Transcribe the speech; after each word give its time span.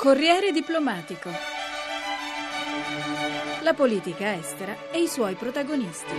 Corriere 0.00 0.50
diplomatico. 0.50 1.28
La 3.60 3.74
politica 3.74 4.32
estera 4.32 4.74
e 4.90 5.02
i 5.02 5.06
suoi 5.06 5.34
protagonisti. 5.34 6.14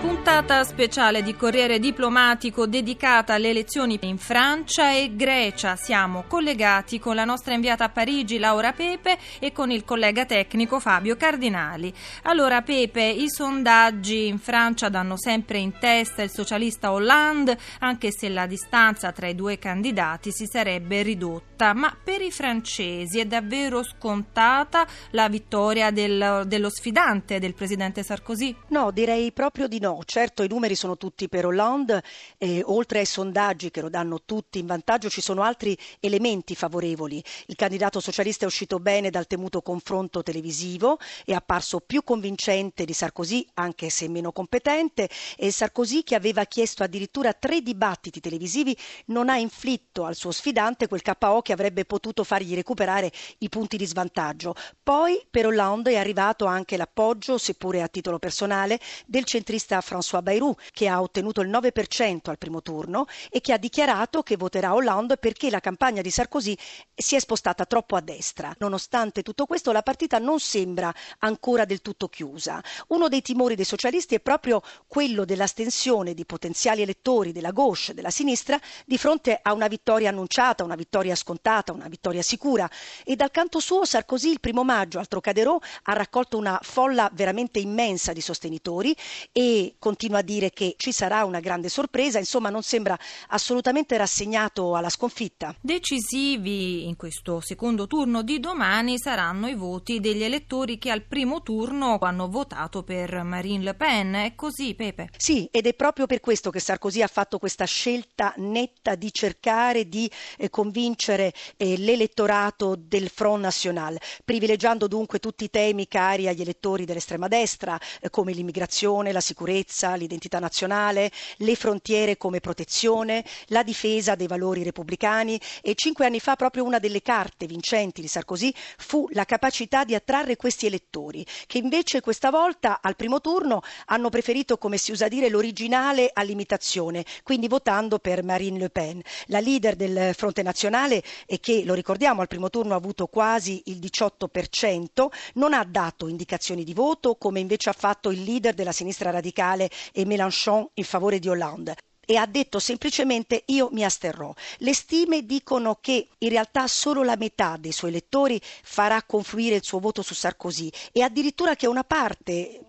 Puntata 0.00 0.62
speciale 0.62 1.24
di 1.24 1.34
Corriere 1.34 1.80
Diplomatico 1.80 2.68
dedicata 2.68 3.34
alle 3.34 3.48
elezioni 3.48 3.98
in 4.02 4.16
Francia 4.16 4.92
e 4.92 5.16
Grecia. 5.16 5.74
Siamo 5.74 6.22
collegati 6.28 7.00
con 7.00 7.16
la 7.16 7.24
nostra 7.24 7.54
inviata 7.54 7.82
a 7.82 7.88
Parigi 7.88 8.38
Laura 8.38 8.72
Pepe 8.72 9.18
e 9.40 9.50
con 9.50 9.72
il 9.72 9.84
collega 9.84 10.24
tecnico 10.24 10.78
Fabio 10.78 11.16
Cardinali. 11.16 11.92
Allora 12.22 12.62
Pepe, 12.62 13.02
i 13.02 13.28
sondaggi 13.28 14.28
in 14.28 14.38
Francia 14.38 14.88
danno 14.88 15.18
sempre 15.18 15.58
in 15.58 15.72
testa 15.80 16.22
il 16.22 16.30
socialista 16.30 16.92
Hollande, 16.92 17.58
anche 17.80 18.12
se 18.12 18.28
la 18.28 18.46
distanza 18.46 19.10
tra 19.10 19.26
i 19.26 19.34
due 19.34 19.58
candidati 19.58 20.30
si 20.30 20.46
sarebbe 20.46 21.02
ridotta. 21.02 21.51
Ma 21.70 21.96
per 22.02 22.20
i 22.20 22.32
francesi 22.32 23.20
è 23.20 23.24
davvero 23.24 23.84
scontata 23.84 24.84
la 25.12 25.28
vittoria 25.28 25.92
del, 25.92 26.42
dello 26.46 26.68
sfidante 26.68 27.38
del 27.38 27.54
presidente 27.54 28.02
Sarkozy? 28.02 28.54
No, 28.70 28.90
direi 28.90 29.30
proprio 29.30 29.68
di 29.68 29.78
no 29.78 30.00
certo 30.04 30.42
i 30.42 30.48
numeri 30.48 30.74
sono 30.74 30.96
tutti 30.96 31.28
per 31.28 31.46
Hollande 31.46 32.02
e 32.36 32.62
oltre 32.64 32.98
ai 32.98 33.06
sondaggi 33.06 33.70
che 33.70 33.80
lo 33.80 33.88
danno 33.88 34.22
tutti 34.24 34.58
in 34.58 34.66
vantaggio 34.66 35.08
ci 35.08 35.20
sono 35.20 35.42
altri 35.42 35.78
elementi 36.00 36.56
favorevoli. 36.56 37.22
Il 37.46 37.54
candidato 37.54 38.00
socialista 38.00 38.44
è 38.44 38.48
uscito 38.48 38.80
bene 38.80 39.10
dal 39.10 39.28
temuto 39.28 39.62
confronto 39.62 40.22
televisivo, 40.22 40.98
è 41.24 41.32
apparso 41.32 41.78
più 41.80 42.02
convincente 42.02 42.84
di 42.84 42.92
Sarkozy 42.92 43.46
anche 43.54 43.88
se 43.88 44.08
meno 44.08 44.32
competente 44.32 45.08
e 45.36 45.52
Sarkozy 45.52 46.02
che 46.02 46.16
aveva 46.16 46.44
chiesto 46.44 46.82
addirittura 46.82 47.32
tre 47.32 47.60
dibattiti 47.60 48.20
televisivi 48.20 48.76
non 49.06 49.28
ha 49.28 49.36
inflitto 49.36 50.04
al 50.04 50.16
suo 50.16 50.32
sfidante 50.32 50.88
quel 50.88 51.02
KO 51.02 51.40
che 51.42 51.51
avrebbe 51.52 51.84
potuto 51.84 52.24
fargli 52.24 52.54
recuperare 52.54 53.10
i 53.38 53.48
punti 53.48 53.76
di 53.76 53.86
svantaggio. 53.86 54.54
Poi 54.82 55.24
per 55.30 55.46
Hollande 55.46 55.92
è 55.92 55.96
arrivato 55.96 56.46
anche 56.46 56.76
l'appoggio, 56.76 57.38
seppure 57.38 57.82
a 57.82 57.88
titolo 57.88 58.18
personale, 58.18 58.80
del 59.06 59.24
centrista 59.24 59.78
François 59.78 60.22
Bayrou, 60.22 60.54
che 60.72 60.88
ha 60.88 61.00
ottenuto 61.00 61.40
il 61.40 61.50
9% 61.50 62.30
al 62.30 62.38
primo 62.38 62.62
turno 62.62 63.06
e 63.30 63.40
che 63.40 63.52
ha 63.52 63.58
dichiarato 63.58 64.22
che 64.22 64.36
voterà 64.36 64.74
Hollande 64.74 65.16
perché 65.16 65.50
la 65.50 65.60
campagna 65.60 66.00
di 66.02 66.10
Sarkozy 66.10 66.56
si 66.94 67.16
è 67.16 67.20
spostata 67.20 67.64
troppo 67.66 67.96
a 67.96 68.00
destra. 68.00 68.54
Nonostante 68.58 69.22
tutto 69.22 69.46
questo, 69.46 69.72
la 69.72 69.82
partita 69.82 70.18
non 70.18 70.40
sembra 70.40 70.92
ancora 71.18 71.64
del 71.64 71.82
tutto 71.82 72.08
chiusa. 72.08 72.62
Uno 72.88 73.08
dei 73.08 73.22
timori 73.22 73.54
dei 73.54 73.64
socialisti 73.64 74.14
è 74.14 74.20
proprio 74.20 74.62
quello 74.86 75.24
dell'astensione 75.24 76.14
di 76.14 76.24
potenziali 76.24 76.82
elettori 76.82 77.32
della 77.32 77.50
gauche, 77.50 77.94
della 77.94 78.10
sinistra, 78.10 78.60
di 78.84 78.98
fronte 78.98 79.38
a 79.40 79.52
una 79.52 79.68
vittoria 79.68 80.08
annunciata, 80.08 80.64
una 80.64 80.74
vittoria 80.74 81.14
scontata, 81.14 81.41
una 81.72 81.88
vittoria 81.88 82.22
sicura. 82.22 82.70
E 83.04 83.16
dal 83.16 83.30
canto 83.30 83.58
suo 83.58 83.84
Sarkozy 83.84 84.30
il 84.30 84.40
primo 84.40 84.62
maggio 84.62 84.98
al 84.98 85.08
Trocadero 85.08 85.60
ha 85.84 85.92
raccolto 85.92 86.38
una 86.38 86.58
folla 86.62 87.10
veramente 87.12 87.58
immensa 87.58 88.12
di 88.12 88.20
sostenitori 88.20 88.94
e 89.32 89.74
continua 89.78 90.18
a 90.18 90.22
dire 90.22 90.50
che 90.50 90.74
ci 90.76 90.92
sarà 90.92 91.24
una 91.24 91.40
grande 91.40 91.68
sorpresa, 91.68 92.18
insomma 92.18 92.48
non 92.48 92.62
sembra 92.62 92.96
assolutamente 93.28 93.96
rassegnato 93.96 94.76
alla 94.76 94.88
sconfitta. 94.88 95.54
Decisivi 95.60 96.86
in 96.86 96.96
questo 96.96 97.40
secondo 97.40 97.86
turno 97.86 98.22
di 98.22 98.38
domani 98.38 98.98
saranno 98.98 99.48
i 99.48 99.54
voti 99.54 99.98
degli 99.98 100.22
elettori 100.22 100.78
che 100.78 100.90
al 100.90 101.02
primo 101.02 101.42
turno 101.42 101.98
hanno 102.00 102.28
votato 102.28 102.84
per 102.84 103.22
Marine 103.22 103.64
Le 103.64 103.74
Pen. 103.74 104.14
È 104.14 104.34
così, 104.36 104.74
Pepe? 104.74 105.08
Sì, 105.16 105.48
ed 105.50 105.66
è 105.66 105.74
proprio 105.74 106.06
per 106.06 106.20
questo 106.20 106.50
che 106.50 106.60
Sarkozy 106.60 107.02
ha 107.02 107.08
fatto 107.08 107.38
questa 107.38 107.64
scelta 107.64 108.32
netta 108.36 108.94
di 108.94 109.12
cercare 109.12 109.88
di 109.88 110.10
eh, 110.36 110.50
convincere 110.50 111.21
eh, 111.56 111.76
l'elettorato 111.76 112.74
del 112.76 113.08
Front 113.08 113.42
National, 113.42 113.98
privilegiando 114.24 114.86
dunque 114.88 115.18
tutti 115.18 115.44
i 115.44 115.50
temi 115.50 115.86
cari 115.86 116.26
agli 116.26 116.40
elettori 116.40 116.84
dell'estrema 116.84 117.28
destra, 117.28 117.78
eh, 118.00 118.10
come 118.10 118.32
l'immigrazione, 118.32 119.12
la 119.12 119.20
sicurezza, 119.20 119.94
l'identità 119.94 120.38
nazionale, 120.38 121.10
le 121.36 121.54
frontiere 121.54 122.16
come 122.16 122.40
protezione, 122.40 123.24
la 123.46 123.62
difesa 123.62 124.14
dei 124.14 124.26
valori 124.26 124.62
repubblicani 124.62 125.40
e 125.60 125.74
cinque 125.74 126.06
anni 126.06 126.20
fa 126.20 126.36
proprio 126.36 126.64
una 126.64 126.78
delle 126.78 127.02
carte 127.02 127.46
vincenti 127.46 128.00
di 128.00 128.08
Sarkozy 128.08 128.52
fu 128.78 129.06
la 129.12 129.24
capacità 129.24 129.84
di 129.84 129.94
attrarre 129.94 130.36
questi 130.36 130.66
elettori, 130.66 131.24
che 131.46 131.58
invece 131.58 132.00
questa 132.00 132.30
volta 132.30 132.80
al 132.80 132.96
primo 132.96 133.20
turno 133.20 133.62
hanno 133.86 134.08
preferito, 134.08 134.58
come 134.58 134.78
si 134.78 134.90
usa 134.92 135.08
dire, 135.08 135.28
l'originale 135.28 136.10
all'imitazione, 136.12 137.04
quindi 137.22 137.48
votando 137.48 137.98
per 137.98 138.22
Marine 138.22 138.58
Le 138.58 138.70
Pen, 138.70 139.02
la 139.26 139.40
leader 139.40 139.76
del 139.76 140.14
Fronte 140.14 140.42
Nazionale 140.42 141.02
e 141.26 141.40
che, 141.40 141.64
lo 141.64 141.74
ricordiamo, 141.74 142.20
al 142.20 142.28
primo 142.28 142.50
turno 142.50 142.74
ha 142.74 142.76
avuto 142.76 143.06
quasi 143.06 143.62
il 143.66 143.78
18%, 143.78 145.06
non 145.34 145.52
ha 145.52 145.64
dato 145.64 146.08
indicazioni 146.08 146.64
di 146.64 146.74
voto 146.74 147.16
come 147.16 147.40
invece 147.40 147.70
ha 147.70 147.74
fatto 147.74 148.10
il 148.10 148.22
leader 148.22 148.54
della 148.54 148.72
sinistra 148.72 149.10
radicale 149.10 149.70
e 149.92 150.04
Mélenchon 150.04 150.68
in 150.74 150.84
favore 150.84 151.18
di 151.18 151.28
Hollande 151.28 151.76
e 152.04 152.16
ha 152.16 152.26
detto 152.26 152.58
semplicemente 152.58 153.42
io 153.46 153.68
mi 153.72 153.84
asterrò. 153.84 154.32
Le 154.58 154.74
stime 154.74 155.24
dicono 155.24 155.78
che 155.80 156.08
in 156.18 156.28
realtà 156.28 156.66
solo 156.66 157.02
la 157.02 157.16
metà 157.16 157.56
dei 157.58 157.72
suoi 157.72 157.90
elettori 157.90 158.40
farà 158.62 159.02
confluire 159.02 159.56
il 159.56 159.62
suo 159.64 159.78
voto 159.78 160.02
su 160.02 160.12
Sarkozy 160.14 160.70
e 160.92 161.02
addirittura 161.02 161.54
che 161.54 161.66
una 161.66 161.84
parte 161.84 162.60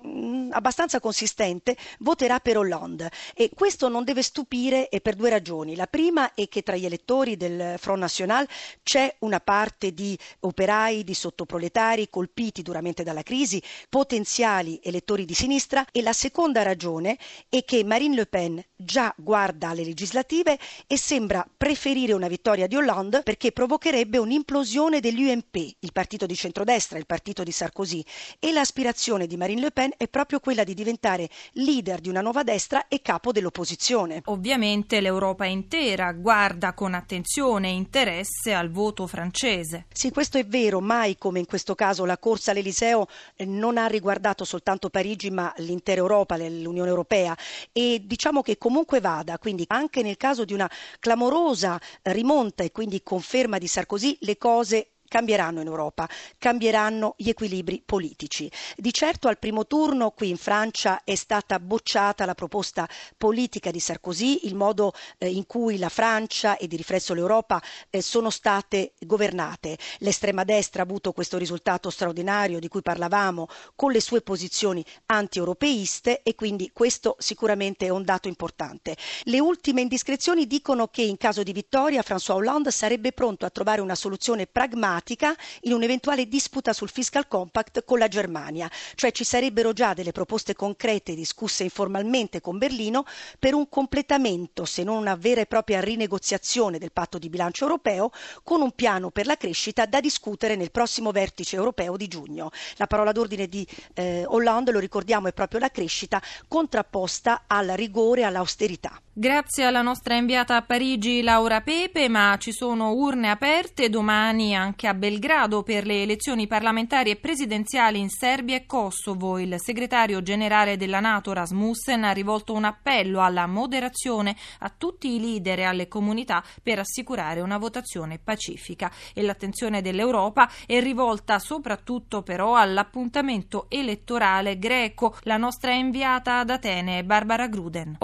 abbastanza 0.53 0.99
consistente 0.99 1.75
voterà 1.99 2.39
per 2.39 2.57
Hollande 2.57 3.11
e 3.33 3.49
questo 3.53 3.89
non 3.89 4.03
deve 4.03 4.21
stupire 4.21 4.89
per 5.01 5.15
due 5.15 5.29
ragioni. 5.29 5.75
La 5.75 5.87
prima 5.87 6.33
è 6.33 6.47
che 6.47 6.63
tra 6.63 6.75
gli 6.75 6.85
elettori 6.85 7.37
del 7.37 7.75
Front 7.77 7.99
National 7.99 8.47
c'è 8.83 9.13
una 9.19 9.39
parte 9.39 9.93
di 9.93 10.17
operai, 10.41 11.03
di 11.03 11.13
sottoproletari 11.13 12.09
colpiti 12.09 12.61
duramente 12.61 13.03
dalla 13.03 13.23
crisi, 13.23 13.61
potenziali 13.89 14.79
elettori 14.83 15.25
di 15.25 15.33
sinistra 15.33 15.85
e 15.91 16.01
la 16.01 16.13
seconda 16.13 16.61
ragione 16.61 17.17
è 17.49 17.63
che 17.63 17.83
Marine 17.83 18.15
Le 18.15 18.25
Pen 18.25 18.63
già 18.75 19.13
guarda 19.17 19.69
alle 19.69 19.83
legislative 19.83 20.57
e 20.87 20.97
sembra 20.97 21.45
preferire 21.55 22.13
una 22.13 22.27
vittoria 22.27 22.67
di 22.67 22.75
Hollande 22.75 23.23
perché 23.23 23.51
provocherebbe 23.51 24.17
un'implosione 24.17 24.99
dell'UMP, 24.99 25.55
il 25.79 25.91
partito 25.91 26.25
di 26.25 26.35
centrodestra, 26.35 26.97
il 26.97 27.05
partito 27.05 27.43
di 27.43 27.51
Sarkozy, 27.51 28.03
e 28.39 28.51
l'aspirazione 28.51 29.27
di 29.27 29.37
Marine 29.37 29.61
Le 29.61 29.71
Pen 29.71 29.91
è 29.97 30.07
proprio 30.07 30.39
quella 30.43 30.65
di 30.65 30.73
diventare 30.73 31.29
leader 31.53 32.01
di 32.01 32.09
una 32.09 32.19
nuova 32.19 32.43
destra 32.43 32.89
e 32.89 33.01
capo 33.01 33.31
dell'opposizione. 33.31 34.21
Ovviamente 34.25 34.99
l'Europa 34.99 35.45
intera 35.45 36.11
guarda 36.11 36.73
con 36.73 36.93
attenzione 36.93 37.69
e 37.69 37.75
interesse 37.75 38.53
al 38.53 38.69
voto 38.69 39.07
francese. 39.07 39.85
Sì, 39.93 40.11
questo 40.11 40.37
è 40.37 40.45
vero, 40.45 40.81
mai 40.81 41.17
come 41.17 41.39
in 41.39 41.45
questo 41.45 41.75
caso 41.75 42.03
la 42.03 42.17
corsa 42.17 42.51
all'Eliseo 42.51 43.07
eh, 43.37 43.45
non 43.45 43.77
ha 43.77 43.87
riguardato 43.87 44.43
soltanto 44.43 44.89
Parigi 44.89 45.31
ma 45.31 45.53
l'intera 45.59 46.01
Europa, 46.01 46.35
l'Unione 46.35 46.89
Europea 46.89 47.37
e 47.71 48.01
diciamo 48.03 48.41
che 48.41 48.57
comunque 48.57 48.99
va 48.99 49.11
vada. 49.13 49.37
Quindi 49.37 49.63
anche 49.67 50.01
nel 50.01 50.17
caso 50.17 50.43
di 50.45 50.53
una 50.53 50.69
clamorosa 50.99 51.79
rimonta 52.03 52.63
e 52.63 52.71
quindi 52.71 53.03
conferma 53.03 53.57
di 53.57 53.67
Sarkozy, 53.67 54.17
le 54.21 54.37
cose 54.37 54.92
cambieranno 55.13 55.61
in 55.61 55.67
Europa, 55.67 56.09
cambieranno 56.39 57.13
gli 57.17 57.29
equilibri 57.29 57.83
politici. 57.85 58.51
Di 58.75 58.91
certo 58.91 59.27
al 59.27 59.37
primo 59.37 59.67
turno 59.67 60.09
qui 60.09 60.29
in 60.29 60.37
Francia 60.37 61.03
è 61.03 61.13
stata 61.13 61.59
bocciata 61.59 62.25
la 62.25 62.33
proposta 62.33 62.89
politica 63.15 63.69
di 63.69 63.79
Sarkozy, 63.79 64.39
il 64.47 64.55
modo 64.55 64.91
eh, 65.19 65.29
in 65.29 65.45
cui 65.45 65.77
la 65.77 65.89
Francia 65.89 66.57
e 66.57 66.65
di 66.65 66.75
riflesso 66.75 67.13
l'Europa 67.13 67.61
eh, 67.91 68.01
sono 68.01 68.31
state 68.31 68.93
governate. 69.05 69.77
L'estrema 69.99 70.43
destra 70.43 70.81
ha 70.81 70.85
avuto 70.85 71.11
questo 71.11 71.37
risultato 71.37 71.91
straordinario 71.91 72.57
di 72.59 72.67
cui 72.67 72.81
parlavamo 72.81 73.47
con 73.75 73.91
le 73.91 74.01
sue 74.01 74.21
posizioni 74.21 74.83
anti-europeiste 75.05 76.23
e 76.23 76.33
quindi 76.33 76.71
questo 76.73 77.17
sicuramente 77.19 77.85
è 77.85 77.89
un 77.89 78.03
dato 78.03 78.27
importante. 78.27 78.97
Le 79.25 79.39
ultime 79.39 79.81
indiscrezioni 79.81 80.47
dicono 80.47 80.87
che 80.87 81.03
in 81.03 81.17
caso 81.17 81.43
di 81.43 81.53
vittoria 81.53 82.01
François 82.01 82.37
Hollande 82.37 82.71
sarebbe 82.71 83.11
pronto 83.11 83.45
a 83.45 83.51
trovare 83.51 83.79
una 83.79 83.93
soluzione 83.93 84.47
pragmatica 84.47 85.01
diplomatica 85.03 85.35
in 85.61 85.73
un'eventuale 85.73 86.27
disputa 86.27 86.73
sul 86.73 86.89
fiscal 86.89 87.27
compact 87.27 87.83
con 87.83 87.99
la 87.99 88.07
Germania, 88.07 88.69
cioè 88.95 89.11
ci 89.11 89.23
sarebbero 89.23 89.73
già 89.73 89.93
delle 89.93 90.11
proposte 90.11 90.55
concrete 90.55 91.13
discusse 91.13 91.63
informalmente 91.63 92.41
con 92.41 92.57
Berlino 92.57 93.05
per 93.37 93.53
un 93.53 93.67
completamento, 93.69 94.65
se 94.65 94.83
non 94.83 94.97
una 94.97 95.15
vera 95.15 95.41
e 95.41 95.45
propria 95.45 95.81
rinegoziazione 95.81 96.79
del 96.79 96.91
patto 96.91 97.17
di 97.17 97.29
bilancio 97.29 97.65
europeo, 97.65 98.11
con 98.43 98.61
un 98.61 98.71
piano 98.71 99.11
per 99.11 99.25
la 99.25 99.37
crescita 99.37 99.85
da 99.85 99.99
discutere 99.99 100.55
nel 100.55 100.71
prossimo 100.71 101.11
vertice 101.11 101.55
europeo 101.57 101.97
di 101.97 102.07
giugno. 102.07 102.51
La 102.77 102.87
parola 102.87 103.11
d'ordine 103.11 103.47
di 103.47 103.67
eh, 103.93 104.23
Hollande, 104.25 104.71
lo 104.71 104.79
ricordiamo, 104.79 105.27
è 105.27 105.33
proprio 105.33 105.59
la 105.59 105.69
crescita 105.69 106.21
contrapposta 106.47 107.43
al 107.47 107.67
rigore 107.75 108.21
e 108.21 108.23
all'austerità. 108.23 108.99
Grazie 109.15 109.65
alla 109.65 109.83
nostra 109.83 110.15
inviata 110.15 110.55
a 110.55 110.63
Parigi 110.63 111.21
Laura 111.21 111.61
Pepe, 111.61 112.09
ma 112.09 112.35
ci 112.39 112.51
sono 112.51 112.93
urne 112.93 113.29
aperte 113.29 113.87
domani 113.87 114.55
anche 114.55 114.87
a 114.87 114.92
a 114.93 114.95
Belgrado 114.95 115.63
per 115.63 115.85
le 115.85 116.03
elezioni 116.03 116.45
parlamentari 116.45 117.09
e 117.09 117.15
presidenziali 117.15 117.99
in 117.99 118.09
Serbia 118.09 118.55
e 118.55 118.65
Kosovo. 118.65 119.39
Il 119.39 119.55
segretario 119.57 120.21
generale 120.21 120.77
della 120.77 120.99
Nato 120.99 121.33
Rasmussen 121.33 122.03
ha 122.03 122.11
rivolto 122.11 122.53
un 122.53 122.63
appello 122.63 123.21
alla 123.21 123.47
moderazione 123.47 124.35
a 124.59 124.71
tutti 124.75 125.15
i 125.15 125.19
leader 125.19 125.59
e 125.59 125.63
alle 125.63 125.87
comunità 125.87 126.43
per 126.61 126.79
assicurare 126.79 127.41
una 127.41 127.57
votazione 127.57 128.19
pacifica. 128.23 128.91
E 129.13 129.23
l'attenzione 129.23 129.81
dell'Europa 129.81 130.47
è 130.67 130.79
rivolta 130.79 131.39
soprattutto 131.39 132.21
però 132.21 132.55
all'appuntamento 132.55 133.65
elettorale 133.69 134.59
greco. 134.59 135.15
La 135.21 135.37
nostra 135.37 135.73
inviata 135.73 136.39
ad 136.39 136.51
Atene, 136.51 137.03
Barbara 137.03 137.47
Gruden. 137.47 137.97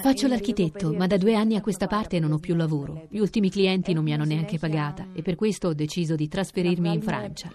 Faccio 0.00 0.26
l'architetto, 0.28 0.92
ma 0.92 1.06
da 1.06 1.16
due 1.16 1.34
anni 1.34 1.56
a 1.56 1.62
questa 1.62 1.86
parte 1.86 2.18
non 2.18 2.32
ho 2.32 2.38
più 2.38 2.54
lavoro. 2.54 3.06
Gli 3.08 3.18
ultimi 3.18 3.50
clienti 3.50 3.94
non 3.94 4.04
mi 4.04 4.12
hanno 4.12 4.24
neanche 4.24 4.47
pagata 4.56 5.08
e 5.12 5.20
per 5.20 5.34
questo 5.34 5.68
ho 5.68 5.74
deciso 5.74 6.14
di 6.14 6.28
trasferirmi 6.28 6.94
in 6.94 7.02
Francia. 7.02 7.52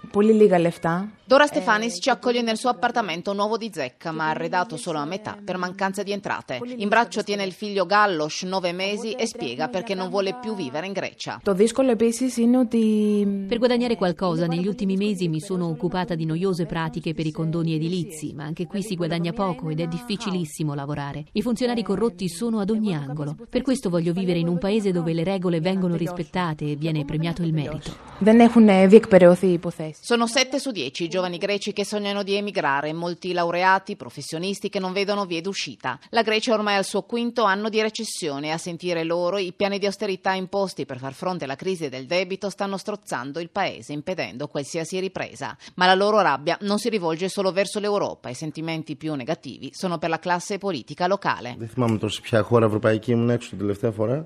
Dora 1.26 1.48
Stefanis 1.48 2.00
ci 2.02 2.10
accoglie 2.10 2.42
nel 2.42 2.58
suo 2.58 2.70
appartamento 2.70 3.32
nuovo 3.34 3.58
di 3.58 3.72
zecca, 3.74 4.12
ma 4.12 4.30
arredato 4.30 4.78
solo 4.78 5.00
a 5.00 5.06
metà 5.06 5.38
per 5.42 5.58
mancanza 5.58 6.04
di 6.04 6.12
entrate. 6.12 6.60
In 6.76 6.90
braccio 6.90 7.24
tiene 7.24 7.46
il 7.46 7.54
figlio 7.54 7.86
Gallos, 7.86 8.44
nove 8.44 8.74
mesi, 8.74 9.14
e 9.14 9.26
spiega 9.26 9.70
perché 9.70 9.96
non 9.96 10.10
vuole 10.10 10.38
più 10.40 10.54
vivere 10.54 10.86
in 10.86 10.94
Grecia. 10.94 11.40
Per 11.42 11.56
guadagnare 13.58 13.96
qualcosa, 13.96 14.46
negli 14.46 14.68
ultimi 14.68 14.98
mesi 14.98 15.30
mi 15.30 15.40
sono 15.40 15.68
occupata 15.68 16.14
di 16.14 16.26
noiose 16.26 16.66
pratiche 16.66 17.14
per 17.14 17.26
i 17.26 17.32
condoni 17.32 17.74
edilizi, 17.74 18.34
ma 18.34 18.44
anche 18.44 18.68
qui 18.68 18.84
si 18.84 18.96
guadagna 18.96 19.32
poco 19.32 19.70
ed 19.70 19.80
è 19.80 19.88
difficilissimo 19.88 20.74
lavorare. 20.74 21.24
I 21.32 21.42
funzionari 21.42 21.84
corrotti 21.84 22.28
sono 22.28 22.60
ad 22.60 22.70
ogni 22.70 22.94
angolo. 22.94 23.38
Per 23.50 23.62
questo 23.62 23.90
voglio 23.90 24.12
vivere 24.12 24.40
in 24.40 24.50
un 24.50 24.58
paese 24.58 24.92
dove 24.92 25.14
le 25.14 25.24
regole 25.24 25.62
vengono 25.62 25.96
rispettate 25.96 26.72
e 26.72 26.76
viene 26.84 27.06
premiato 27.06 27.44
il 27.44 27.54
merito. 27.54 27.96
Sono 30.02 30.28
7 30.28 30.60
su 30.60 30.72
10 30.72 31.06
i 31.06 31.10
giovani 31.10 31.38
greci 31.38 31.72
che 31.72 31.86
sognano 31.86 32.24
di 32.24 32.36
emigrare, 32.36 32.94
molti 32.94 33.32
laureati, 33.32 33.96
professionisti 33.96 34.70
che 34.70 34.80
non 34.80 34.92
vedono 34.92 35.26
vie 35.26 35.42
d'uscita. 35.42 35.98
La 36.10 36.22
Grecia 36.22 36.52
è 36.52 36.54
ormai 36.54 36.76
al 36.76 36.86
suo 36.86 37.04
quinto 37.04 37.44
anno 37.44 37.70
di 37.70 37.82
recessione 37.82 38.48
e 38.48 38.52
a 38.52 38.58
sentire 38.58 39.04
loro 39.04 39.38
i 39.38 39.54
piani 39.54 39.80
di 39.80 39.86
austerità 39.86 40.34
imposti 40.34 40.86
per 40.86 41.00
far 41.00 41.14
fronte 41.14 41.46
alla 41.46 41.56
crisi 41.56 41.88
del 41.90 42.06
debito 42.06 42.50
stanno 42.50 42.78
strozzando 42.78 43.40
il 43.40 43.50
paese, 43.50 43.94
impedendo 43.94 44.48
qualsiasi 44.48 45.00
ripresa. 45.00 45.58
Ma 45.76 45.86
la 45.86 45.96
loro 45.96 46.20
rabbia 46.22 46.58
non 46.62 46.80
si 46.80 46.90
rivolge 46.90 47.30
solo 47.30 47.52
verso 47.52 47.80
l'Europa, 47.80 48.30
i 48.30 48.36
sentimenti 48.36 48.96
più 48.96 49.14
negativi 49.16 49.72
sono 49.74 49.98
per 49.98 50.10
la 50.10 50.20
classe 50.20 50.58
politica 50.58 51.08
locale. 51.08 51.56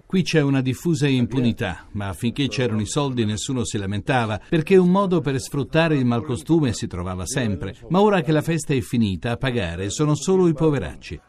Qui 0.05 0.23
c'è 0.23 0.41
una 0.41 0.61
diffusa 0.61 1.07
impunità, 1.07 1.85
ma 1.91 2.13
c'erano 2.47 2.81
i 2.81 2.85
soldi 2.85 3.25
nessuno 3.25 3.65
si 3.65 3.77
lamentava, 3.77 4.39
perché 4.49 4.77
un 4.77 4.89
modo 4.89 5.21
per 5.21 5.39
sfruttare 5.39 5.95
il 5.95 6.05
malcostume 6.05 6.73
si 6.73 6.87
trovava 6.87 7.25
sempre. 7.25 7.75
Ma 7.89 8.01
ora 8.01 8.21
che 8.21 8.31
la 8.31 8.41
festa 8.41 8.73
è 8.73 8.81
finita, 8.81 9.31
a 9.31 9.37
pagare 9.37 9.89
sono 9.89 10.15
solo 10.15 10.47
i 10.47 10.53
poveracci. 10.53 11.19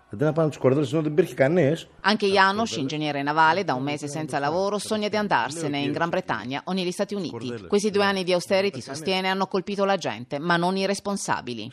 Anche 2.00 2.28
Janos, 2.28 2.76
ingegnere 2.76 3.22
navale, 3.22 3.62
da 3.62 3.74
un 3.74 3.82
mese 3.82 4.08
senza 4.08 4.38
lavoro, 4.38 4.78
sogna 4.78 5.08
di 5.08 5.16
andarsene 5.16 5.80
in 5.80 5.92
Gran 5.92 6.08
Bretagna 6.08 6.62
o 6.64 6.72
negli 6.72 6.92
Stati 6.92 7.14
Uniti. 7.14 7.66
Questi 7.66 7.90
due 7.90 8.04
anni 8.04 8.24
di 8.24 8.32
austerity, 8.32 8.80
sostiene, 8.80 9.28
hanno 9.28 9.46
colpito 9.46 9.84
la 9.84 9.96
gente, 9.96 10.38
ma 10.38 10.56
non 10.56 10.78
i 10.78 10.86
responsabili. 10.86 11.68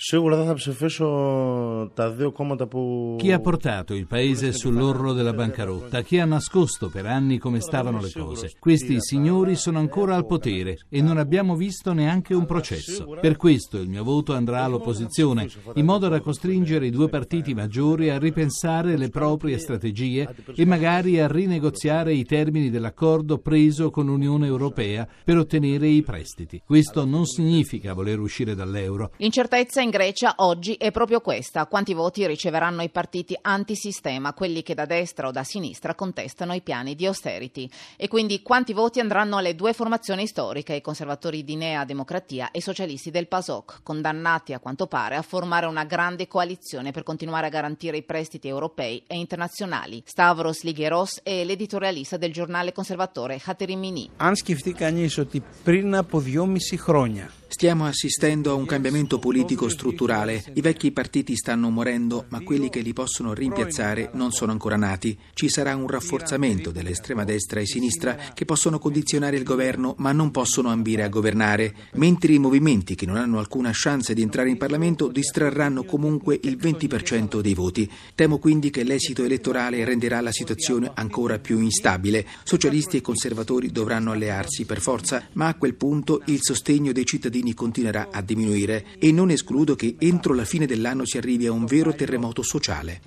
Chi 3.17 3.31
ha 3.31 3.39
portato 3.39 3.93
il 3.93 4.05
paese 4.05 4.51
sull'orlo 4.51 5.13
della 5.13 5.31
bancarotta? 5.31 6.01
Chi 6.01 6.19
ha 6.19 6.25
nascosto 6.25 6.89
per 6.89 7.05
anni 7.05 7.37
come 7.37 7.61
stavano 7.61 8.01
le 8.01 8.11
cose? 8.11 8.51
Questi 8.59 8.97
signori 8.99 9.55
sono 9.55 9.79
ancora 9.79 10.15
al 10.15 10.25
potere 10.25 10.79
e 10.89 11.01
non 11.01 11.17
abbiamo 11.17 11.55
visto 11.55 11.93
neanche 11.93 12.33
un 12.33 12.45
processo. 12.45 13.17
Per 13.21 13.37
questo 13.37 13.77
il 13.77 13.87
mio 13.87 14.03
voto 14.03 14.33
andrà 14.33 14.65
all'opposizione, 14.65 15.47
in 15.75 15.85
modo 15.85 16.09
da 16.09 16.19
costringere 16.19 16.87
i 16.87 16.91
due 16.91 17.07
partiti 17.07 17.53
maggiori 17.53 18.09
a 18.09 18.23
ripensare 18.25 18.97
le 18.97 19.09
proprie 19.09 19.59
strategie 19.59 20.27
e 20.55 20.65
magari 20.65 21.19
a 21.19 21.27
rinegoziare 21.27 22.13
i 22.13 22.25
termini 22.25 22.71
dell'accordo 22.71 23.37
preso 23.37 23.91
con 23.91 24.07
l'Unione 24.07 24.47
Europea 24.47 25.07
per 25.23 25.37
ottenere 25.37 25.87
i 25.87 26.01
prestiti. 26.01 26.61
Questo 26.65 27.05
non 27.05 27.25
significa 27.25 27.93
voler 27.93 28.19
uscire 28.19 28.55
dall'euro. 28.55 29.11
L'incertezza 29.17 29.81
in 29.81 29.91
Grecia 29.91 30.35
oggi 30.37 30.73
è 30.73 30.91
proprio 30.91 31.21
questa. 31.21 31.67
Quanti 31.67 31.93
voti 31.93 32.25
riceveranno 32.25 32.81
i 32.81 32.89
partiti 32.89 33.37
antisistema, 33.39 34.33
quelli 34.33 34.63
che 34.63 34.73
da 34.73 34.85
destra 34.85 35.27
o 35.27 35.31
da 35.31 35.43
sinistra 35.43 35.93
contestano 35.93 36.53
i 36.53 36.61
piani 36.61 36.95
di 36.95 37.05
austerity? 37.05 37.69
E 37.95 38.07
quindi 38.07 38.41
quanti 38.41 38.73
voti 38.73 38.99
andranno 38.99 39.37
alle 39.37 39.55
due 39.55 39.73
formazioni 39.73 40.25
storiche, 40.25 40.73
i 40.73 40.81
conservatori 40.81 41.43
di 41.43 41.55
Nea 41.55 41.85
Democratia 41.85 42.49
e 42.49 42.57
i 42.57 42.61
socialisti 42.61 43.11
del 43.11 43.27
PASOK, 43.27 43.81
condannati 43.83 44.53
a 44.53 44.59
quanto 44.59 44.87
pare 44.87 45.15
a 45.15 45.21
formare 45.21 45.67
una 45.67 45.83
grande 45.83 46.27
coalizione 46.27 46.91
per 46.91 47.03
continuare 47.03 47.45
a 47.47 47.49
garantire 47.49 47.97
i 47.97 48.01
prestiti 48.01 48.13
prestiti 48.14 48.48
europei 48.48 49.02
e 49.06 49.16
internazionali. 49.16 50.02
Stavros 50.06 50.62
Ligheros 50.62 51.20
è 51.22 51.44
l'editorialista 51.44 52.16
del 52.16 52.32
giornale 52.32 52.72
conservatore 52.72 53.40
Haterimini. 53.44 54.10
Αν 54.16 54.34
σκεφτεί 54.34 54.72
κανείς 54.72 55.18
ότι 55.18 55.42
πριν 55.64 55.96
από 55.96 56.18
δυόμιση 56.18 56.76
χρόνια 56.76 57.30
Stiamo 57.47 57.85
assistendo 57.85 58.51
a 58.51 58.55
un 58.55 58.65
cambiamento 58.65 59.17
politico 59.17 59.69
strutturale. 59.69 60.43
I 60.55 60.61
vecchi 60.61 60.91
partiti 60.91 61.35
stanno 61.37 61.69
morendo, 61.69 62.25
ma 62.29 62.41
quelli 62.41 62.69
che 62.69 62.81
li 62.81 62.91
possono 62.91 63.33
rimpiazzare 63.33 64.09
non 64.13 64.31
sono 64.31 64.51
ancora 64.51 64.75
nati. 64.75 65.17
Ci 65.33 65.47
sarà 65.47 65.75
un 65.75 65.87
rafforzamento 65.87 66.71
dell'estrema 66.71 67.23
destra 67.23 67.61
e 67.61 67.65
sinistra 67.65 68.17
che 68.33 68.43
possono 68.43 68.77
condizionare 68.77 69.37
il 69.37 69.43
governo, 69.43 69.93
ma 69.99 70.11
non 70.11 70.31
possono 70.31 70.69
ambire 70.69 71.03
a 71.03 71.07
governare, 71.07 71.73
mentre 71.93 72.33
i 72.33 72.39
movimenti 72.39 72.95
che 72.95 73.05
non 73.05 73.15
hanno 73.15 73.39
alcuna 73.39 73.71
chance 73.73 74.13
di 74.13 74.21
entrare 74.21 74.49
in 74.49 74.57
Parlamento 74.57 75.07
distrarranno 75.07 75.85
comunque 75.85 76.37
il 76.43 76.57
20% 76.57 77.39
dei 77.39 77.53
voti. 77.53 77.89
Temo 78.15 78.37
quindi 78.37 78.69
che 78.69 78.83
l'esito 78.83 79.23
elettorale 79.23 79.85
renderà 79.85 80.19
la 80.19 80.31
situazione 80.31 80.91
ancora 80.93 81.39
più 81.39 81.59
instabile. 81.59 82.25
Socialisti 82.43 82.97
e 82.97 83.01
conservatori 83.01 83.71
dovranno 83.71 84.11
allearsi 84.11 84.65
per 84.65 84.81
forza, 84.81 85.27
ma 85.33 85.47
a 85.47 85.55
quel 85.55 85.75
punto 85.75 86.21
il 86.25 86.39
sostegno 86.41 86.91
dei 86.91 87.05
cittadini 87.05 87.44
continuerà 87.54 88.08
a 88.10 88.22
diminuire 88.22 88.84
e 88.98 89.12
non 89.12 89.30
escludo 89.30 89.74
che 89.74 89.96
entro 89.98 90.34
la 90.34 90.44
fine 90.44 90.66
dell'anno 90.66 91.04
si 91.04 91.18
arrivi 91.18 91.46
a 91.46 91.52
un 91.52 91.64
vero 91.66 91.94
terremoto 91.94 92.42
sociale. 92.42 93.00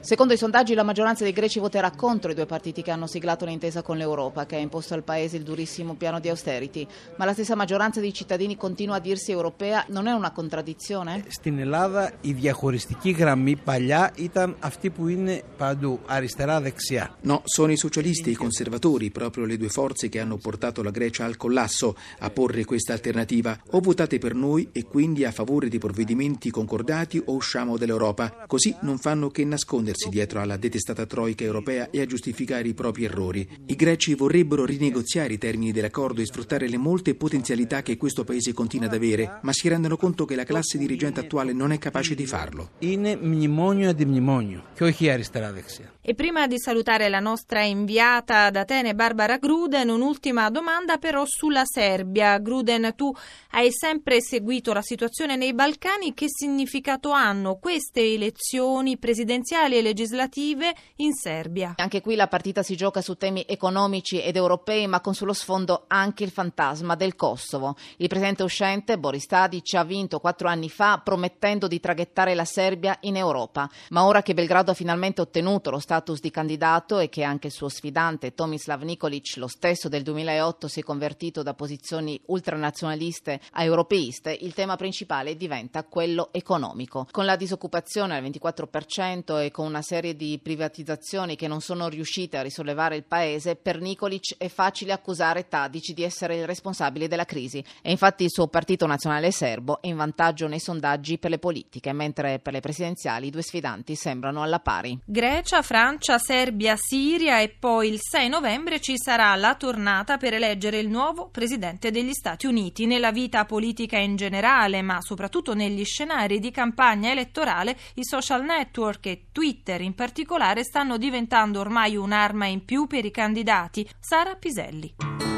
Secondo 0.00 0.32
i 0.32 0.36
sondaggi 0.36 0.74
la 0.74 0.82
maggioranza 0.82 1.24
dei 1.24 1.32
greci 1.32 1.58
voterà 1.58 1.90
contro 1.90 2.30
i 2.30 2.34
due 2.34 2.46
partiti 2.46 2.82
che 2.82 2.90
hanno 2.90 3.06
siglato 3.06 3.44
l'intesa 3.44 3.82
con 3.82 3.96
l'Europa 3.96 4.46
che 4.46 4.56
ha 4.56 4.58
imposto 4.58 4.94
al 4.94 5.02
paese 5.02 5.36
il 5.36 5.42
durissimo 5.42 5.94
piano 5.94 6.20
di 6.20 6.28
austerity, 6.28 6.86
ma 7.16 7.24
la 7.24 7.32
stessa 7.32 7.54
maggioranza 7.54 8.00
dei 8.00 8.12
cittadini 8.12 8.56
continua 8.56 8.96
a 8.96 9.00
dirsi 9.00 9.30
europea, 9.30 9.84
non 9.88 10.06
è 10.06 10.12
una 10.12 10.32
contraddizione? 10.32 11.24
Στην 11.28 11.58
Ελλάδα 11.58 12.12
η 12.20 12.32
διαχωριστική 12.32 13.10
γραμμή 13.10 13.56
παλιά 13.56 14.12
ήταν 14.16 14.56
αυτή 14.60 14.90
που 14.90 15.08
είναι 15.08 15.42
παντού, 15.56 16.00
αριστερά-δεξιά. 16.06 17.16
No, 17.22 17.42
sono 17.44 17.72
i 17.72 17.76
socialisti 17.76 18.28
e 18.28 18.32
i 18.32 18.34
conservatori, 18.34 19.10
proprio 19.10 19.44
le 19.44 19.56
due 19.56 19.68
forze 19.68 20.08
che 20.08 20.20
hanno 20.20 20.36
portato 20.36 20.82
la 20.82 20.90
Grecia 20.90 21.07
al 21.24 21.36
collasso, 21.36 21.96
a 22.18 22.30
porre 22.30 22.64
questa 22.64 22.92
alternativa. 22.92 23.58
O 23.70 23.80
votate 23.80 24.18
per 24.18 24.34
noi 24.34 24.68
e 24.72 24.84
quindi 24.84 25.24
a 25.24 25.32
favore 25.32 25.68
dei 25.68 25.78
provvedimenti 25.78 26.50
concordati 26.50 27.20
o 27.24 27.34
usciamo 27.34 27.76
dall'Europa. 27.76 28.44
Così 28.46 28.74
non 28.82 28.98
fanno 28.98 29.30
che 29.30 29.44
nascondersi 29.44 30.08
dietro 30.08 30.40
alla 30.40 30.56
detestata 30.56 31.06
troica 31.06 31.44
europea 31.44 31.90
e 31.90 32.00
a 32.00 32.06
giustificare 32.06 32.68
i 32.68 32.74
propri 32.74 33.04
errori. 33.04 33.48
I 33.66 33.76
greci 33.76 34.14
vorrebbero 34.14 34.64
rinegoziare 34.64 35.34
i 35.34 35.38
termini 35.38 35.72
dell'accordo 35.72 36.20
e 36.20 36.26
sfruttare 36.26 36.68
le 36.68 36.78
molte 36.78 37.14
potenzialità 37.14 37.82
che 37.82 37.96
questo 37.96 38.24
paese 38.24 38.52
continua 38.52 38.86
ad 38.86 38.94
avere, 38.94 39.38
ma 39.42 39.52
si 39.52 39.68
rendono 39.68 39.96
conto 39.96 40.24
che 40.24 40.34
la 40.34 40.44
classe 40.44 40.78
dirigente 40.78 41.20
attuale 41.20 41.52
non 41.52 41.72
è 41.72 41.78
capace 41.78 42.14
di 42.14 42.26
farlo. 42.26 42.70
Είναι 42.78 43.16
μνημόνιο 43.16 43.88
αντιμνημόνιο 43.88 44.64
και 44.74 44.84
όχι 44.84 45.10
αριστερά-δεξιά. 45.10 45.92
E 46.09 46.15
prima 46.15 46.47
di 46.47 46.57
salutare 46.57 47.07
la 47.07 47.19
nostra 47.19 47.61
inviata 47.61 48.45
ad 48.45 48.55
Atene 48.55 48.95
Barbara 48.95 49.37
Gruden, 49.37 49.89
un'ultima 49.89 50.49
domanda 50.49 50.97
però 50.97 51.23
sulla 51.27 51.65
Serbia. 51.65 52.39
Gruden, 52.39 52.93
tu 52.95 53.13
hai 53.51 53.71
sempre 53.71 54.19
seguito 54.19 54.73
la 54.73 54.81
situazione 54.81 55.35
nei 55.35 55.53
Balcani, 55.53 56.15
che 56.15 56.25
significato 56.27 57.11
hanno 57.11 57.57
queste 57.57 58.01
elezioni 58.01 58.97
presidenziali 58.97 59.77
e 59.77 59.83
legislative 59.83 60.73
in 60.95 61.13
Serbia? 61.13 61.75
Anche 61.77 62.01
qui 62.01 62.15
la 62.15 62.27
partita 62.27 62.63
si 62.63 62.75
gioca 62.75 63.01
su 63.01 63.13
temi 63.13 63.45
economici 63.47 64.19
ed 64.19 64.35
europei, 64.35 64.87
ma 64.87 65.01
con 65.01 65.13
sullo 65.13 65.33
sfondo 65.33 65.83
anche 65.85 66.23
il 66.23 66.31
fantasma 66.31 66.95
del 66.95 67.15
Kosovo. 67.15 67.75
Il 67.97 68.07
presidente 68.07 68.41
uscente, 68.41 68.97
Boris 68.97 69.27
Tadic, 69.27 69.75
ha 69.75 69.83
vinto 69.83 70.19
quattro 70.19 70.47
anni 70.47 70.71
fa 70.71 70.99
promettendo 71.03 71.67
di 71.67 71.79
traghettare 71.79 72.33
la 72.33 72.45
Serbia 72.45 72.97
in 73.01 73.15
Europa. 73.15 73.69
Ma 73.89 74.05
ora 74.05 74.23
che 74.23 74.33
Belgrado 74.33 74.71
ha 74.71 74.73
finalmente 74.73 75.21
ottenuto 75.21 75.69
lo 75.69 75.77
status 75.99 76.21
di 76.21 76.31
candidato 76.31 76.99
e 76.99 77.09
che 77.09 77.23
anche 77.23 77.47
il 77.47 77.53
suo 77.53 77.67
sfidante 77.67 78.33
Tomislav 78.33 78.83
Nikolic, 78.83 79.35
lo 79.35 79.47
stesso 79.47 79.89
del 79.89 80.03
2008, 80.03 80.67
si 80.67 80.79
è 80.79 80.83
convertito 80.83 81.43
da 81.43 81.53
posizioni 81.53 82.19
ultranazionaliste 82.27 83.39
a 83.51 83.63
europeiste, 83.63 84.37
il 84.39 84.53
tema 84.53 84.77
principale 84.77 85.35
diventa 85.35 85.83
quello 85.83 86.29
economico. 86.31 87.07
Con 87.11 87.25
la 87.25 87.35
disoccupazione 87.35 88.15
al 88.15 88.23
24% 88.23 89.43
e 89.43 89.51
con 89.51 89.65
una 89.65 89.81
serie 89.81 90.15
di 90.15 90.39
privatizzazioni 90.41 91.35
che 91.35 91.47
non 91.47 91.59
sono 91.59 91.89
riuscite 91.89 92.37
a 92.37 92.43
risollevare 92.43 92.95
il 92.95 93.03
paese, 93.03 93.55
per 93.55 93.81
Nikolic 93.81 94.37
è 94.37 94.47
facile 94.47 94.93
accusare 94.93 95.47
Tadic 95.47 95.93
di 95.93 96.03
essere 96.03 96.37
il 96.37 96.45
responsabile 96.45 97.07
della 97.07 97.25
crisi 97.25 97.63
e 97.81 97.91
infatti 97.91 98.23
il 98.23 98.31
suo 98.31 98.47
partito 98.47 98.85
nazionale 98.85 99.31
serbo 99.31 99.81
è 99.81 99.87
in 99.87 99.97
vantaggio 99.97 100.47
nei 100.47 100.59
sondaggi 100.59 101.17
per 101.17 101.29
le 101.29 101.39
politiche, 101.39 101.91
mentre 101.91 102.39
per 102.39 102.53
le 102.53 102.61
presidenziali 102.61 103.27
i 103.27 103.31
due 103.31 103.41
sfidanti 103.41 103.95
sembrano 103.95 104.41
alla 104.41 104.59
pari. 104.59 104.97
Grecia, 105.03 105.61
Francia, 105.61 105.78
Serbia, 106.17 106.75
Siria 106.75 107.39
e 107.39 107.55
poi 107.57 107.87
il 107.87 107.99
6 108.01 108.27
novembre 108.27 108.81
ci 108.81 108.95
sarà 108.97 109.33
la 109.35 109.55
tornata 109.55 110.17
per 110.17 110.33
eleggere 110.33 110.77
il 110.77 110.89
nuovo 110.89 111.29
presidente 111.29 111.89
degli 111.89 112.11
Stati 112.11 112.47
Uniti. 112.47 112.85
Nella 112.85 113.11
vita 113.11 113.45
politica 113.45 113.97
in 113.97 114.17
generale, 114.17 114.81
ma 114.81 114.99
soprattutto 114.99 115.53
negli 115.53 115.85
scenari 115.85 116.39
di 116.39 116.51
campagna 116.51 117.11
elettorale, 117.11 117.77
i 117.93 118.03
social 118.03 118.43
network 118.43 119.05
e 119.05 119.27
Twitter 119.31 119.79
in 119.79 119.95
particolare 119.95 120.65
stanno 120.65 120.97
diventando 120.97 121.61
ormai 121.61 121.95
un'arma 121.95 122.47
in 122.47 122.65
più 122.65 122.85
per 122.85 123.05
i 123.05 123.11
candidati. 123.11 123.87
Sara 124.01 124.35
Piselli. 124.35 125.28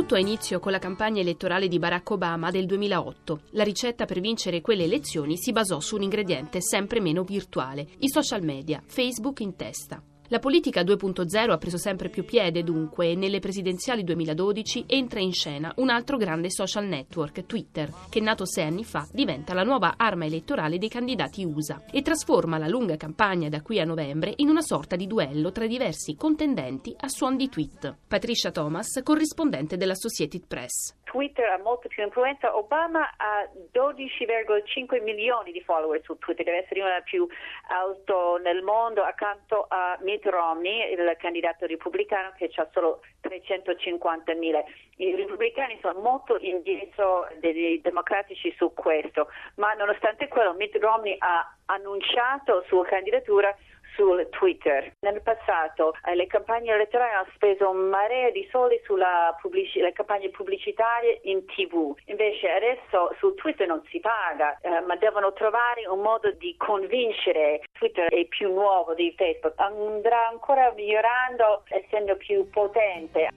Tutto 0.00 0.14
ha 0.14 0.18
inizio 0.18 0.60
con 0.60 0.72
la 0.72 0.78
campagna 0.78 1.20
elettorale 1.20 1.68
di 1.68 1.78
Barack 1.78 2.12
Obama 2.12 2.50
del 2.50 2.64
2008. 2.64 3.40
La 3.50 3.64
ricetta 3.64 4.06
per 4.06 4.20
vincere 4.20 4.62
quelle 4.62 4.84
elezioni 4.84 5.36
si 5.36 5.52
basò 5.52 5.78
su 5.78 5.96
un 5.96 6.02
ingrediente 6.02 6.62
sempre 6.62 7.02
meno 7.02 7.22
virtuale, 7.22 7.86
i 7.98 8.08
social 8.08 8.42
media, 8.42 8.82
Facebook 8.82 9.40
in 9.40 9.56
testa. 9.56 10.02
La 10.32 10.38
politica 10.38 10.82
2.0 10.82 11.50
ha 11.50 11.58
preso 11.58 11.76
sempre 11.76 12.08
più 12.08 12.24
piede 12.24 12.62
dunque 12.62 13.10
e 13.10 13.14
nelle 13.16 13.40
presidenziali 13.40 14.04
2012 14.04 14.84
entra 14.86 15.18
in 15.18 15.32
scena 15.32 15.72
un 15.78 15.90
altro 15.90 16.16
grande 16.16 16.52
social 16.52 16.86
network, 16.86 17.46
Twitter, 17.46 17.92
che 18.08 18.20
nato 18.20 18.46
sei 18.46 18.66
anni 18.66 18.84
fa 18.84 19.08
diventa 19.10 19.54
la 19.54 19.64
nuova 19.64 19.94
arma 19.96 20.26
elettorale 20.26 20.78
dei 20.78 20.88
candidati 20.88 21.42
USA 21.42 21.84
e 21.90 22.02
trasforma 22.02 22.58
la 22.58 22.68
lunga 22.68 22.96
campagna 22.96 23.48
da 23.48 23.60
qui 23.60 23.80
a 23.80 23.84
novembre 23.84 24.32
in 24.36 24.48
una 24.48 24.62
sorta 24.62 24.94
di 24.94 25.08
duello 25.08 25.50
tra 25.50 25.66
diversi 25.66 26.14
contendenti 26.14 26.94
a 26.96 27.08
suon 27.08 27.36
di 27.36 27.48
tweet. 27.48 27.96
Patricia 28.06 28.52
Thomas, 28.52 29.00
corrispondente 29.02 29.76
dell'Associated 29.76 30.44
Press. 30.46 30.94
Twitter 31.10 31.48
ha 31.48 31.58
molto 31.58 31.88
più 31.88 32.04
influenza. 32.04 32.56
Obama 32.56 33.14
ha 33.16 33.42
12,5 33.72 35.02
milioni 35.02 35.50
di 35.50 35.60
follower 35.60 36.00
su 36.04 36.16
Twitter, 36.18 36.44
deve 36.44 36.58
essere 36.58 36.82
uno 36.82 37.02
più 37.02 37.26
alto 37.68 38.38
nel 38.38 38.62
mondo 38.62 39.02
accanto 39.02 39.66
a 39.68 39.98
Mitt 40.02 40.24
Romney, 40.26 40.92
il 40.92 41.16
candidato 41.18 41.66
repubblicano 41.66 42.32
che 42.36 42.48
ha 42.54 42.68
solo 42.72 43.02
350 43.22 44.34
mila. 44.34 44.62
I 44.98 45.16
repubblicani 45.16 45.78
sono 45.80 45.98
molto 45.98 46.38
indietro 46.38 47.26
dei 47.40 47.80
democratici 47.80 48.54
su 48.56 48.72
questo, 48.72 49.30
ma 49.56 49.72
nonostante 49.72 50.28
quello 50.28 50.54
Mitt 50.54 50.76
Romney 50.76 51.16
ha 51.18 51.56
annunciato 51.66 52.54
la 52.54 52.64
sua 52.68 52.84
candidatura 52.84 53.52
su 53.94 54.16
Twitter. 54.30 54.92
Nel 55.00 55.22
passato 55.22 55.94
eh, 56.04 56.14
le 56.14 56.26
campagne 56.26 56.72
elettorali 56.72 57.14
hanno 57.14 57.28
speso 57.34 57.72
marea 57.72 58.30
di 58.30 58.46
soldi 58.50 58.80
sulle 58.84 59.34
pubblici- 59.40 59.80
campagne 59.92 60.30
pubblicitarie 60.30 61.20
in 61.24 61.44
tv, 61.46 61.94
invece 62.06 62.50
adesso 62.50 63.14
su 63.18 63.34
Twitter 63.34 63.66
non 63.66 63.82
si 63.88 64.00
paga, 64.00 64.58
eh, 64.60 64.80
ma 64.80 64.96
devono 64.96 65.32
trovare 65.32 65.86
un 65.86 66.00
modo 66.00 66.30
di 66.32 66.54
convincere. 66.56 67.62
Twitter 67.72 68.08
è 68.08 68.24
più 68.26 68.52
nuovo 68.52 68.94
di 68.94 69.12
Facebook, 69.16 69.54
andrà 69.56 70.28
ancora 70.28 70.72
migliorando 70.74 71.64
essendo 71.68 72.16
più 72.16 72.48
potente. 72.50 73.28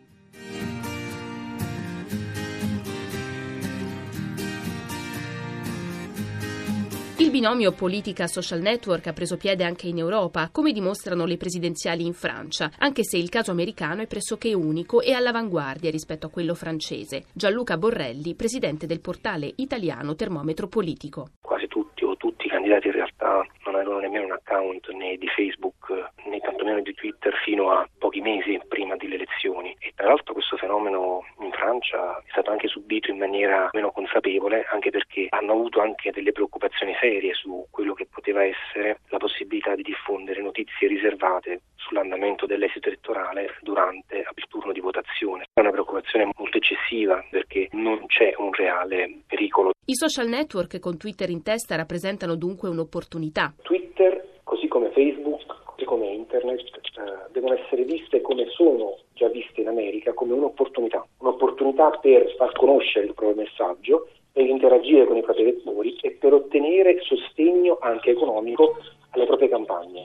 Il 7.23 7.31
binomio 7.31 7.71
politica-social 7.71 8.59
network 8.59 9.07
ha 9.07 9.13
preso 9.13 9.37
piede 9.37 9.63
anche 9.63 9.87
in 9.87 9.97
Europa, 9.97 10.49
come 10.51 10.73
dimostrano 10.73 11.23
le 11.23 11.37
presidenziali 11.37 12.05
in 12.05 12.11
Francia, 12.11 12.69
anche 12.79 13.05
se 13.05 13.15
il 13.15 13.29
caso 13.29 13.49
americano 13.49 14.01
è 14.01 14.07
pressoché 14.07 14.53
unico 14.53 14.99
e 14.99 15.13
all'avanguardia 15.13 15.89
rispetto 15.89 16.27
a 16.27 16.29
quello 16.29 16.53
francese. 16.53 17.27
Gianluca 17.31 17.77
Borrelli, 17.77 18.35
presidente 18.35 18.87
del 18.87 18.99
portale 18.99 19.53
italiano 19.55 20.15
Termometro 20.15 20.67
Politico. 20.67 21.29
Quasi 21.39 21.67
tutti 21.67 22.03
o 22.03 22.17
tutti 22.17 22.47
i 22.47 22.49
candidati 22.49 22.87
in 22.87 22.93
realtà 22.93 23.47
non 23.63 23.75
avevano 23.75 23.99
nemmeno 23.99 24.25
un 24.25 24.33
account 24.33 24.89
né 24.89 25.15
di 25.15 25.27
Facebook 25.27 26.11
né 26.33 26.39
tantomeno 26.39 26.81
di 26.81 26.93
Twitter 26.93 27.33
fino 27.45 27.69
a 27.69 27.87
pochi 27.99 28.19
mesi 28.21 28.59
prima 28.67 28.95
delle 28.95 29.15
elezioni 29.15 29.75
e 29.79 29.91
tra 29.95 30.07
l'altro 30.07 30.33
questo 30.33 30.57
fenomeno 30.57 31.21
in 31.41 31.51
Francia 31.51 32.17
è 32.17 32.29
stato 32.31 32.49
anche 32.49 32.67
subito 32.67 33.11
in 33.11 33.17
maniera 33.17 33.69
meno 33.71 33.91
consapevole 33.91 34.65
anche 34.71 34.89
perché 34.89 35.27
hanno 35.29 35.51
avuto 35.51 35.79
anche 35.79 36.11
delle 36.11 36.31
preoccupazioni 36.31 36.95
serie 36.99 37.33
su 37.33 37.67
quello 37.69 37.93
che 37.93 38.07
poteva 38.09 38.43
essere 38.43 38.99
la 39.09 39.17
possibilità 39.17 39.75
di 39.75 39.83
diffondere 39.83 40.41
notizie 40.41 40.87
riservate 40.87 41.61
sull'andamento 41.75 42.45
dell'esito 42.45 42.87
elettorale 42.87 43.57
durante 43.61 44.25
il 44.35 44.45
turno 44.47 44.71
di 44.71 44.79
votazione. 44.79 45.45
È 45.53 45.59
una 45.59 45.71
preoccupazione 45.71 46.29
molto 46.35 46.57
eccessiva 46.57 47.23
perché 47.29 47.67
non 47.71 48.05
c'è 48.07 48.33
un 48.37 48.51
reale 48.53 49.21
pericolo. 49.27 49.71
I 49.85 49.95
social 49.95 50.27
network 50.27 50.79
con 50.79 50.97
Twitter 50.97 51.29
in 51.29 51.43
testa 51.43 51.75
rappresentano 51.75 52.35
dunque 52.35 52.69
un'opportunità. 52.69 53.53
Twitter, 53.61 54.39
così 54.43 54.67
come 54.67 54.91
Facebook, 54.91 55.63
così 55.65 55.83
come 55.83 56.07
Internet, 56.07 56.61
eh, 56.61 57.31
devono 57.31 57.53
essere 57.83 57.85
viste 57.85 58.21
come 58.21 58.47
sono 58.49 58.97
già 59.13 59.27
viste 59.27 59.61
in 59.61 59.67
America, 59.67 60.13
come 60.13 60.33
un'opportunità. 60.33 61.05
Un'opportunità 61.19 61.91
per 62.01 62.33
far 62.37 62.51
conoscere 62.53 63.05
il 63.05 63.13
proprio 63.13 63.43
messaggio, 63.43 64.07
per 64.31 64.45
interagire 64.45 65.05
con 65.05 65.17
i 65.17 65.21
propri 65.21 65.43
lettori 65.43 65.95
e 66.01 66.11
per 66.11 66.33
ottenere 66.33 66.99
sostegno 67.01 67.77
anche 67.79 68.11
economico 68.11 68.77
alle 69.11 69.25
proprie 69.25 69.49
campagne. 69.49 70.01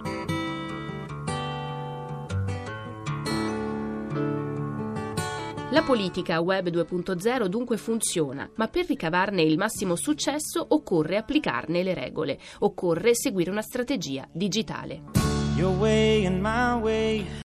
La 5.70 5.82
politica 5.82 6.40
web 6.40 6.68
2.0 6.68 7.46
dunque 7.46 7.76
funziona, 7.76 8.50
ma 8.56 8.68
per 8.68 8.86
ricavarne 8.86 9.42
il 9.42 9.58
massimo 9.58 9.96
successo 9.96 10.64
occorre 10.66 11.18
applicarne 11.18 11.82
le 11.82 11.92
regole, 11.92 12.38
occorre 12.60 13.14
seguire 13.14 13.50
una 13.50 13.60
strategia 13.60 14.26
digitale. 14.32 15.28